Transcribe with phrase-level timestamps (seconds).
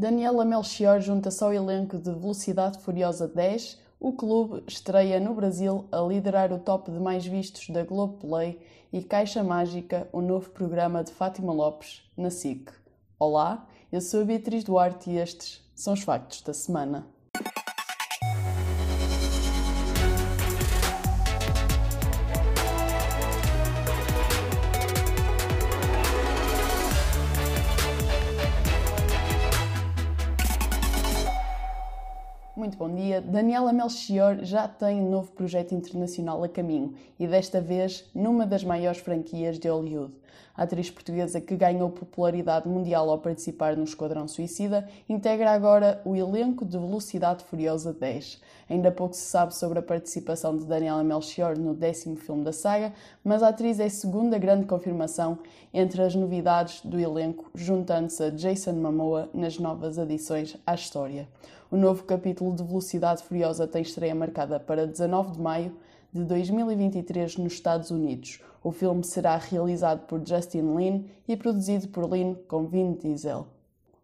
[0.00, 3.78] Daniela Melchior junta-se ao elenco de Velocidade Furiosa 10.
[4.00, 8.58] O clube estreia no Brasil a liderar o top de mais vistos da Globoplay
[8.90, 12.72] e Caixa Mágica, o novo programa de Fátima Lopes, na SIC.
[13.18, 17.06] Olá, eu sou a Beatriz Duarte e estes são os factos da semana.
[32.56, 33.20] Muito bom dia.
[33.20, 38.64] Daniela Melchior já tem um novo projeto internacional a caminho e desta vez numa das
[38.64, 40.12] maiores franquias de Hollywood.
[40.60, 46.66] Atriz portuguesa que ganhou popularidade mundial ao participar no Esquadrão Suicida integra agora o elenco
[46.66, 48.42] de Velocidade Furiosa 10.
[48.68, 52.92] Ainda pouco se sabe sobre a participação de Daniela Melchior no décimo filme da saga,
[53.24, 55.38] mas a atriz é a segunda grande confirmação
[55.72, 61.26] entre as novidades do elenco, juntando-se a Jason Momoa nas novas adições à história.
[61.70, 65.74] O novo capítulo de Velocidade Furiosa tem estreia marcada para 19 de maio
[66.12, 68.40] de 2023 nos Estados Unidos.
[68.62, 73.46] O filme será realizado por Justin Lin e produzido por Lin com Vin Diesel.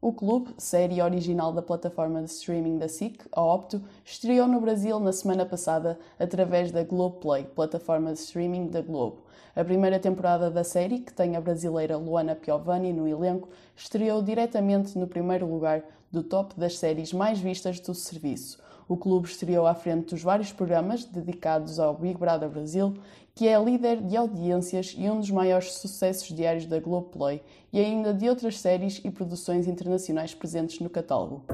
[0.00, 4.98] O Clube, série original da plataforma de streaming da SIC, a Opto, estreou no Brasil
[4.98, 9.24] na semana passada através da Globoplay, plataforma de streaming da Globo.
[9.54, 14.98] A primeira temporada da série, que tem a brasileira Luana Piovani no elenco, estreou diretamente
[14.98, 18.58] no primeiro lugar do top das séries mais vistas do serviço.
[18.88, 22.94] O clube estreou à frente dos vários programas dedicados ao Big Brother Brasil,
[23.34, 27.42] que é líder de audiências e um dos maiores sucessos diários da Globoplay,
[27.72, 31.44] e ainda de outras séries e produções internacionais presentes no catálogo.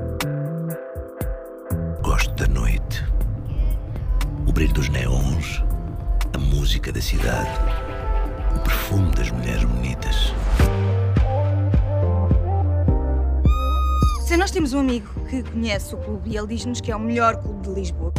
[2.02, 3.02] Gosto da noite.
[4.46, 5.62] O brilho dos neons,
[6.34, 7.50] a música da cidade,
[8.54, 10.34] o perfume das mulheres bonitas.
[14.38, 17.36] Nós temos um amigo que conhece o clube e ele diz-nos que é o melhor
[17.36, 18.12] clube de Lisboa.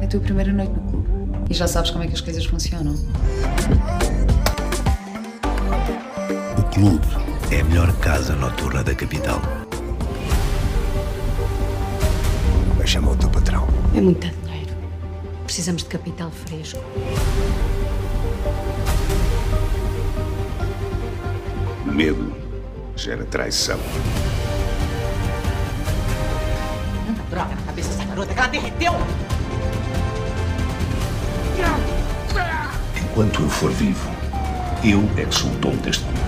[0.00, 2.44] É a tua primeira noite no clube e já sabes como é que as coisas
[2.44, 2.94] funcionam.
[6.58, 7.06] O clube
[7.52, 9.40] é a melhor casa noturna da capital.
[12.68, 13.68] Como é que chama o teu patrão?
[13.94, 14.74] É muito dinheiro.
[15.44, 16.80] Precisamos de capital fresco.
[21.86, 22.43] Medo
[22.96, 23.78] gera traição.
[27.06, 28.92] Tanta droga na cabeça dessa garota que ela derreteu!
[33.02, 34.10] Enquanto eu for vivo,
[34.84, 36.24] eu é que sou o dono deste mundo.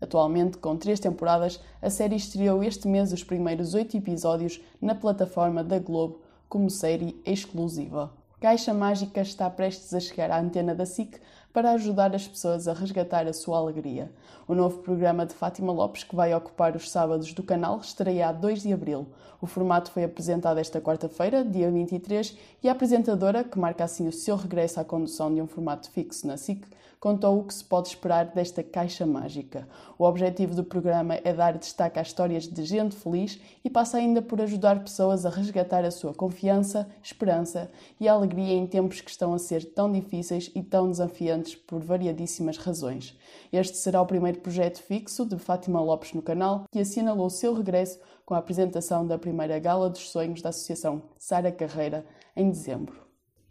[0.00, 5.64] Atualmente, com três temporadas, a série estreou este mês os primeiros oito episódios na plataforma
[5.64, 8.12] da Globo como série exclusiva.
[8.40, 11.18] Caixa Mágica está prestes a chegar à antena da SIC
[11.54, 14.10] para ajudar as pessoas a resgatar a sua alegria.
[14.48, 18.32] O novo programa de Fátima Lopes, que vai ocupar os sábados do canal, estreia a
[18.32, 19.06] 2 de abril.
[19.40, 24.12] O formato foi apresentado esta quarta-feira, dia 23, e a apresentadora, que marca assim o
[24.12, 26.66] seu regresso à condução de um formato fixo na SIC,
[27.04, 29.68] contou o que se pode esperar desta caixa mágica.
[29.98, 34.22] O objetivo do programa é dar destaque às histórias de gente feliz e passa ainda
[34.22, 39.34] por ajudar pessoas a resgatar a sua confiança, esperança e alegria em tempos que estão
[39.34, 43.18] a ser tão difíceis e tão desafiantes por variadíssimas razões.
[43.52, 47.98] Este será o primeiro projeto fixo de Fátima Lopes no canal, que assinalou seu regresso
[48.24, 52.06] com a apresentação da primeira Gala dos Sonhos da Associação Sara Carreira
[52.36, 53.02] em dezembro.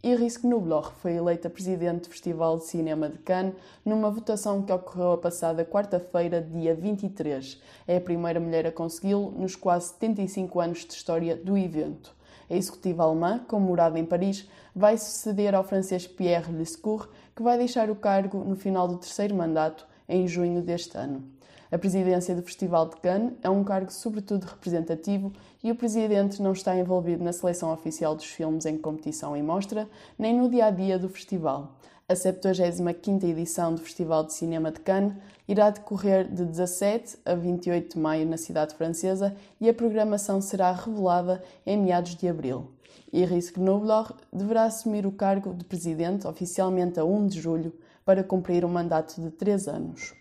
[0.02, 5.12] Iris Knubloch foi eleita presidente do Festival de Cinema de Cannes numa votação que ocorreu
[5.12, 7.58] a passada quarta-feira, dia 23.
[7.86, 12.14] É a primeira mulher a consegui-lo nos quase 75 anos de história do evento.
[12.50, 14.46] A executiva alemã, com morada em Paris,
[14.76, 19.34] vai suceder ao francês Pierre Lescourt, que vai deixar o cargo no final do terceiro
[19.34, 21.24] mandato, em junho deste ano.
[21.72, 26.52] A presidência do Festival de Cannes é um cargo sobretudo representativo e o presidente não
[26.52, 30.70] está envolvido na seleção oficial dos filmes em competição e mostra, nem no dia a
[30.70, 31.74] dia do festival.
[32.06, 35.14] A 75ª edição do Festival de Cinema de Cannes
[35.48, 40.70] irá decorrer de 17 a 28 de maio na cidade francesa e a programação será
[40.70, 42.73] revelada em meados de abril.
[43.12, 47.72] Iris Knobloch deverá assumir o cargo de presidente oficialmente a 1 de julho
[48.04, 50.14] para cumprir um mandato de três anos.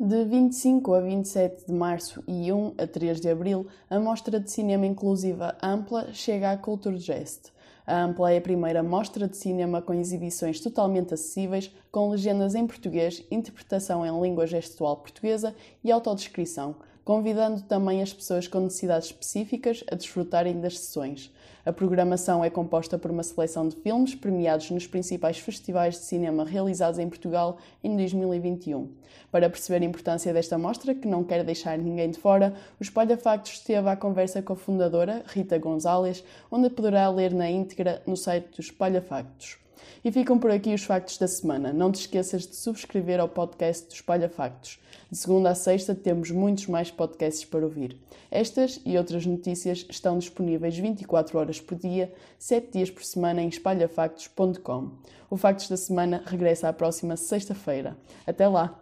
[0.00, 4.48] De 25 a 27 de março e 1 a 3 de abril, a Mostra de
[4.48, 7.52] Cinema Inclusiva Ampla chega à Culturgest.
[7.84, 12.66] A Ampla é a primeira mostra de cinema com exibições totalmente acessíveis, com legendas em
[12.66, 16.76] português, interpretação em língua gestual portuguesa e autodescrição,
[17.08, 21.32] convidando também as pessoas com necessidades específicas a desfrutarem das sessões.
[21.64, 26.44] A programação é composta por uma seleção de filmes premiados nos principais festivais de cinema
[26.44, 28.92] realizados em Portugal em 2021.
[29.32, 33.16] Para perceber a importância desta mostra, que não quer deixar ninguém de fora, o Espalha
[33.16, 38.18] Factos esteve à conversa com a fundadora, Rita Gonzalez, onde poderá ler na íntegra no
[38.18, 39.56] site do Espalha Factos.
[40.04, 41.72] E ficam por aqui os factos da semana.
[41.72, 44.78] Não te esqueças de subscrever ao podcast do Espalha Factos.
[45.10, 47.96] De segunda a sexta temos muitos mais podcasts para ouvir.
[48.30, 53.48] Estas e outras notícias estão disponíveis 24 horas por dia, 7 dias por semana em
[53.48, 54.90] espalhafactos.com.
[55.30, 57.96] O Factos da Semana regressa à próxima sexta-feira.
[58.26, 58.78] Até lá!